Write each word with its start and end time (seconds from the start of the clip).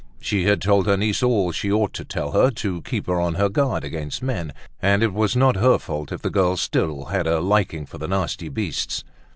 She 0.19 0.45
had 0.45 0.63
told 0.63 0.87
her 0.87 0.97
niece 0.97 1.21
all 1.21 1.51
she 1.51 1.71
ought 1.71 1.93
to 1.93 2.03
tell 2.03 2.31
her, 2.31 2.49
to 2.49 2.81
keep 2.81 3.05
her 3.05 3.21
on 3.21 3.35
her 3.35 3.49
guard 3.49 3.83
against 3.83 4.23
men, 4.23 4.51
and 4.81 5.03
it 5.03 5.13
was 5.13 5.35
not 5.35 5.57
her 5.57 5.77
fault 5.77 6.11
if 6.11 6.23
the 6.23 6.31
girl 6.31 6.57
still 6.57 7.05
had 7.05 7.27
a 7.27 7.39
liking 7.39 7.85
for 7.85 7.99
the 7.99 8.07
nasty 8.07 8.49
beasts. 8.49 9.03